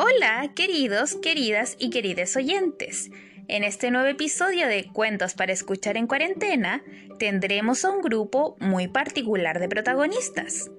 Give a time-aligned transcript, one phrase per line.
[0.00, 3.10] Hola, queridos, queridas y querides oyentes.
[3.48, 6.84] En este nuevo episodio de Cuentos para escuchar en cuarentena,
[7.18, 10.70] tendremos a un grupo muy particular de protagonistas.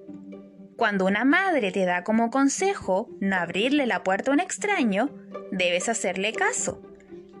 [0.78, 5.10] Cuando una madre te da como consejo no abrirle la puerta a un extraño,
[5.52, 6.80] debes hacerle caso.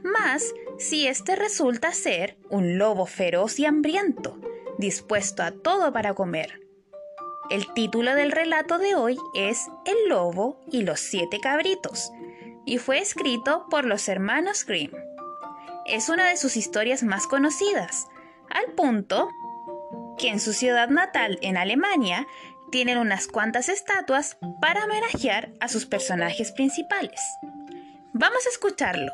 [0.02, 4.38] Más si este resulta ser un lobo feroz y hambriento,
[4.76, 6.60] dispuesto a todo para comer.
[7.50, 12.12] El título del relato de hoy es El lobo y los siete cabritos
[12.64, 14.92] y fue escrito por los hermanos Grimm.
[15.84, 18.06] Es una de sus historias más conocidas,
[18.50, 19.28] al punto
[20.16, 22.24] que en su ciudad natal, en Alemania,
[22.70, 27.20] tienen unas cuantas estatuas para homenajear a sus personajes principales.
[28.12, 29.10] Vamos a escucharlo.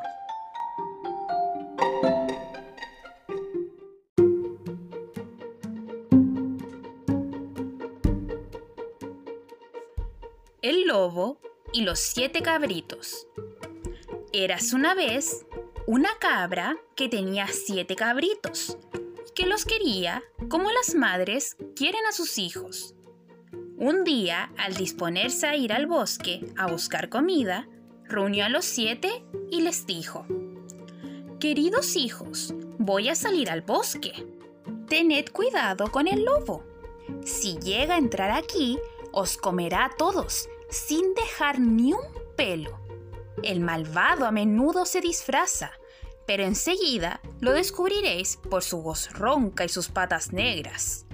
[11.73, 13.28] Y los siete cabritos.
[14.33, 15.47] Eras una vez
[15.86, 18.77] una cabra que tenía siete cabritos
[19.36, 22.95] que los quería como las madres quieren a sus hijos.
[23.77, 27.69] Un día, al disponerse a ir al bosque a buscar comida,
[28.05, 30.27] reunió a los siete y les dijo,
[31.39, 34.27] Queridos hijos, voy a salir al bosque.
[34.89, 36.64] Tened cuidado con el lobo.
[37.25, 38.78] Si llega a entrar aquí,
[39.12, 42.05] os comerá a todos sin dejar ni un
[42.36, 42.78] pelo.
[43.42, 45.73] El malvado a menudo se disfraza,
[46.27, 51.06] pero enseguida lo descubriréis por su voz ronca y sus patas negras.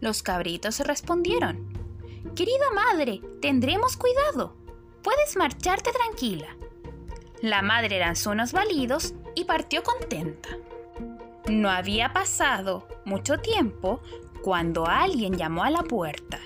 [0.00, 1.72] Los cabritos respondieron,
[2.34, 4.56] Querida madre, tendremos cuidado.
[5.02, 6.56] Puedes marcharte tranquila.
[7.40, 10.50] La madre lanzó unos balidos y partió contenta.
[11.48, 14.00] No había pasado mucho tiempo
[14.42, 16.40] cuando alguien llamó a la puerta.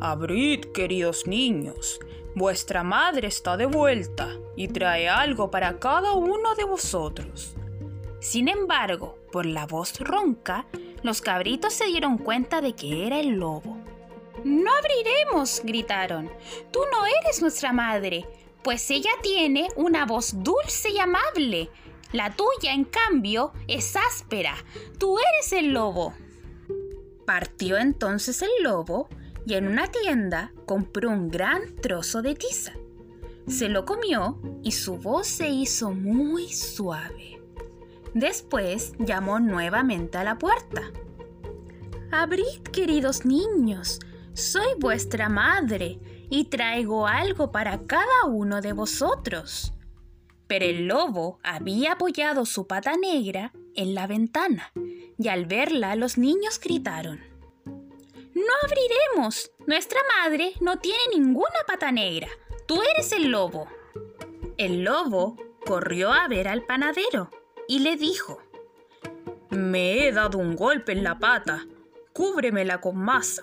[0.00, 2.00] Abrid, queridos niños,
[2.34, 7.54] vuestra madre está de vuelta y trae algo para cada uno de vosotros.
[8.20, 10.66] Sin embargo, por la voz ronca,
[11.02, 13.78] los cabritos se dieron cuenta de que era el lobo.
[14.44, 16.30] No abriremos, gritaron.
[16.70, 18.26] Tú no eres nuestra madre,
[18.62, 21.70] pues ella tiene una voz dulce y amable.
[22.12, 24.54] La tuya, en cambio, es áspera.
[24.98, 26.14] Tú eres el lobo.
[27.26, 29.08] Partió entonces el lobo
[29.46, 32.72] y en una tienda compró un gran trozo de tiza.
[33.46, 37.40] Se lo comió y su voz se hizo muy suave.
[38.14, 40.82] Después llamó nuevamente a la puerta.
[42.10, 43.98] Abrid, queridos niños,
[44.32, 45.98] soy vuestra madre
[46.30, 49.74] y traigo algo para cada uno de vosotros.
[50.46, 54.72] Pero el lobo había apoyado su pata negra en la ventana
[55.18, 57.33] y al verla los niños gritaron.
[58.34, 59.52] No abriremos.
[59.66, 62.28] Nuestra madre no tiene ninguna pata negra.
[62.66, 63.68] Tú eres el lobo.
[64.56, 67.30] El lobo corrió a ver al panadero
[67.68, 68.42] y le dijo,
[69.50, 71.66] Me he dado un golpe en la pata.
[72.12, 73.42] Cúbremela con masa.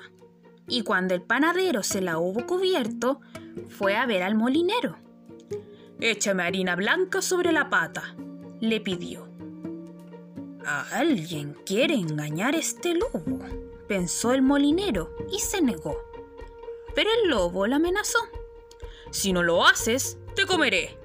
[0.67, 3.21] Y cuando el panadero se la hubo cubierto,
[3.69, 4.97] fue a ver al molinero.
[5.99, 8.15] Échame harina blanca sobre la pata,
[8.59, 9.27] le pidió.
[10.91, 13.39] Alguien quiere engañar a este lobo
[13.91, 15.97] pensó el molinero y se negó.
[16.95, 18.19] Pero el lobo la amenazó.
[19.09, 20.97] Si no lo haces, te comeré.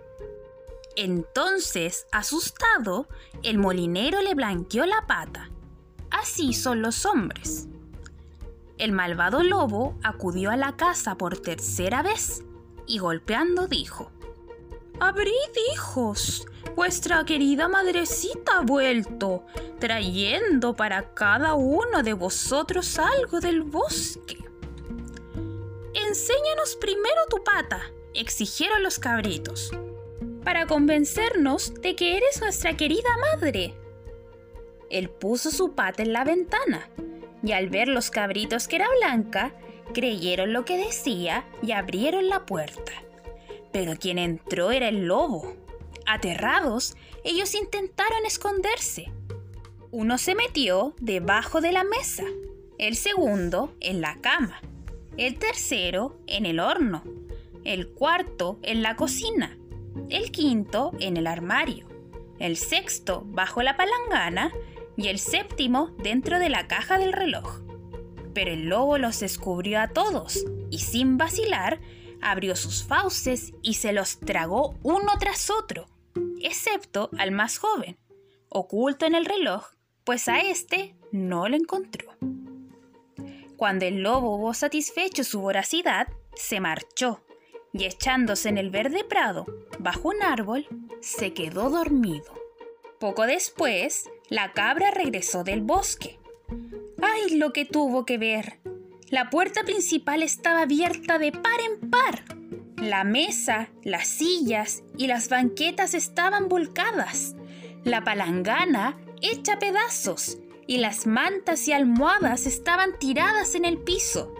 [0.95, 3.09] Entonces, asustado,
[3.43, 5.51] el molinero le blanqueó la pata.
[6.13, 7.67] Así son los hombres.
[8.79, 12.45] El malvado lobo acudió a la casa por tercera vez
[12.87, 14.13] y golpeando dijo,
[15.01, 15.33] Abrid,
[15.73, 19.45] hijos, vuestra querida madrecita ha vuelto,
[19.81, 24.37] trayendo para cada uno de vosotros algo del bosque.
[25.95, 29.73] Enséñanos primero tu pata, exigieron los cabritos,
[30.45, 33.75] para convencernos de que eres nuestra querida madre.
[34.91, 36.89] Él puso su pata en la ventana,
[37.43, 39.55] y al ver los cabritos que era blanca,
[39.93, 42.93] creyeron lo que decía y abrieron la puerta
[43.77, 45.55] pero quien entró era el lobo.
[46.07, 49.13] Aterrados, ellos intentaron esconderse.
[49.91, 52.25] Uno se metió debajo de la mesa,
[52.79, 54.61] el segundo en la cama,
[55.17, 57.03] el tercero en el horno,
[57.65, 59.59] el cuarto en la cocina,
[60.09, 61.89] el quinto en el armario,
[62.39, 64.53] el sexto bajo la palangana
[64.97, 67.61] y el séptimo dentro de la caja del reloj.
[68.35, 71.81] Pero el lobo los descubrió a todos y sin vacilar
[72.21, 75.89] abrió sus fauces y se los tragó uno tras otro,
[76.47, 77.99] excepto al más joven,
[78.49, 79.67] oculto en el reloj,
[80.05, 82.13] pues a éste no lo encontró.
[83.57, 87.23] Cuando el lobo hubo satisfecho su voracidad, se marchó
[87.73, 89.47] y echándose en el verde prado,
[89.79, 90.67] bajo un árbol,
[91.01, 92.33] se quedó dormido.
[93.01, 96.19] Poco después, la cabra regresó del bosque.
[97.03, 98.61] ¡Ay, lo que tuvo que ver!
[99.09, 102.25] La puerta principal estaba abierta de par en par.
[102.87, 107.35] La mesa, las sillas y las banquetas estaban volcadas.
[107.83, 110.39] La palangana hecha pedazos
[110.69, 114.33] y las mantas y almohadas estaban tiradas en el piso.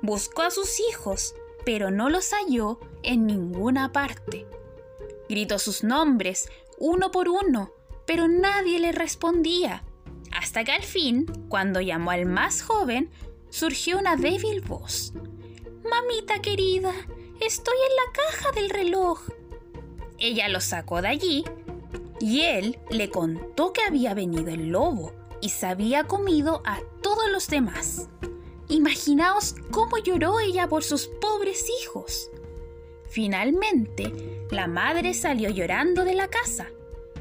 [0.00, 1.34] Buscó a sus hijos,
[1.64, 4.46] pero no los halló en ninguna parte.
[5.28, 6.48] Gritó sus nombres
[6.78, 7.72] uno por uno,
[8.06, 9.82] pero nadie le respondía.
[10.30, 13.10] Hasta que al fin, cuando llamó al más joven,
[13.50, 15.14] surgió una débil voz.
[15.82, 16.92] Mamita querida,
[17.40, 19.20] estoy en la caja del reloj.
[20.18, 21.44] Ella lo sacó de allí
[22.20, 27.30] y él le contó que había venido el lobo y se había comido a todos
[27.30, 28.08] los demás.
[28.68, 32.30] Imaginaos cómo lloró ella por sus pobres hijos.
[33.08, 36.68] Finalmente, la madre salió llorando de la casa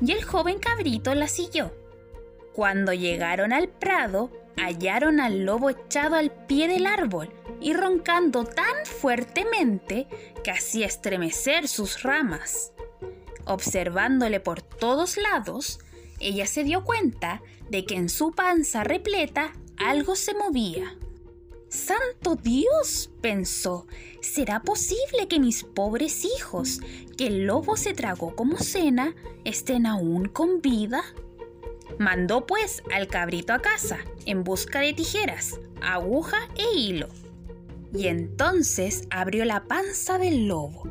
[0.02, 1.72] y el joven cabrito la siguió.
[2.54, 8.86] Cuando llegaron al prado, hallaron al lobo echado al pie del árbol y roncando tan
[8.86, 10.08] fuertemente
[10.44, 12.74] que hacía estremecer sus ramas.
[13.46, 15.80] Observándole por todos lados,
[16.20, 20.98] ella se dio cuenta de que en su panza repleta algo se movía.
[21.70, 23.12] ¡Santo Dios!
[23.22, 23.86] pensó,
[24.22, 26.80] ¿será posible que mis pobres hijos,
[27.18, 29.14] que el lobo se tragó como cena,
[29.44, 31.04] estén aún con vida?
[32.00, 37.08] Mandó pues al cabrito a casa en busca de tijeras, aguja e hilo.
[37.94, 40.90] Y entonces abrió la panza del lobo.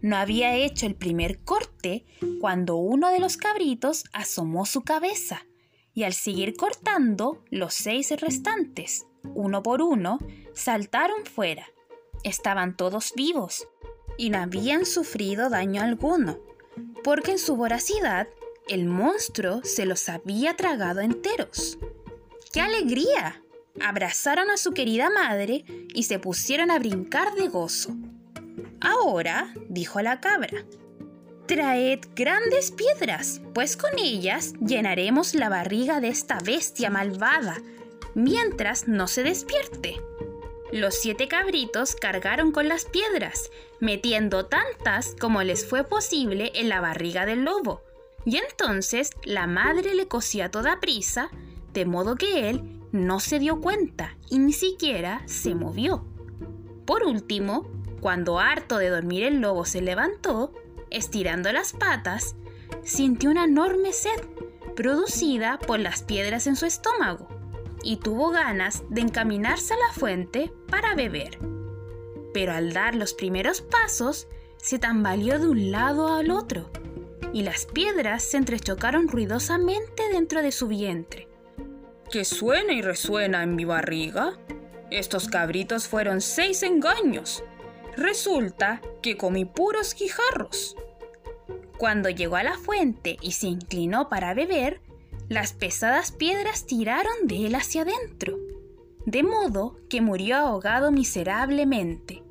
[0.00, 2.04] No había hecho el primer corte
[2.40, 5.46] cuando uno de los cabritos asomó su cabeza
[5.94, 10.18] y al seguir cortando, los seis restantes, uno por uno,
[10.54, 11.66] saltaron fuera.
[12.24, 13.68] Estaban todos vivos
[14.16, 16.38] y no habían sufrido daño alguno,
[17.04, 18.28] porque en su voracidad
[18.68, 21.78] el monstruo se los había tragado enteros.
[22.52, 23.42] ¡Qué alegría!
[23.80, 25.64] Abrazaron a su querida madre
[25.94, 27.96] y se pusieron a brincar de gozo.
[28.80, 30.64] Ahora, dijo la cabra,
[31.46, 37.60] Traed grandes piedras, pues con ellas llenaremos la barriga de esta bestia malvada,
[38.14, 40.00] mientras no se despierte.
[40.70, 43.50] Los siete cabritos cargaron con las piedras,
[43.80, 47.82] metiendo tantas como les fue posible en la barriga del lobo,
[48.24, 51.30] y entonces la madre le cosió a toda prisa,
[51.72, 56.04] de modo que él no se dio cuenta y ni siquiera se movió.
[56.84, 57.68] Por último,
[58.00, 60.52] cuando harto de dormir el lobo se levantó,
[60.90, 62.36] estirando las patas,
[62.84, 64.20] sintió una enorme sed
[64.76, 67.28] producida por las piedras en su estómago
[67.82, 71.38] y tuvo ganas de encaminarse a la fuente para beber.
[72.32, 76.70] Pero al dar los primeros pasos, se tambaleó de un lado al otro
[77.32, 81.28] y las piedras se entrechocaron ruidosamente dentro de su vientre.
[82.10, 84.38] ¿Qué suena y resuena en mi barriga?
[84.90, 87.42] Estos cabritos fueron seis engaños.
[87.96, 90.76] Resulta que comí puros guijarros.
[91.78, 94.80] Cuando llegó a la fuente y se inclinó para beber,
[95.28, 98.38] las pesadas piedras tiraron de él hacia adentro,
[99.06, 102.21] de modo que murió ahogado miserablemente.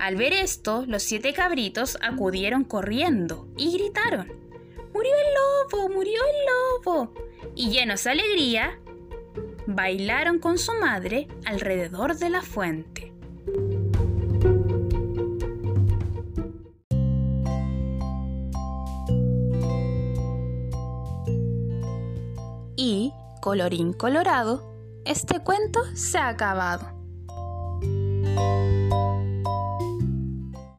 [0.00, 4.28] Al ver esto, los siete cabritos acudieron corriendo y gritaron,
[4.94, 5.88] ¡Murió el lobo!
[5.88, 7.14] ¡Murió el lobo!
[7.54, 8.78] Y llenos de alegría,
[9.66, 13.12] bailaron con su madre alrededor de la fuente.
[22.76, 24.74] Y, colorín colorado,
[25.04, 26.97] este cuento se ha acabado.